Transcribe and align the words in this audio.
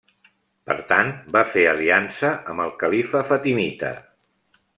Per 0.69 0.77
tant 0.91 1.11
va 1.35 1.43
fer 1.55 1.65
aliança 1.73 2.33
amb 2.55 2.65
el 2.67 2.75
califa 2.85 3.23
fatimita. 3.31 3.93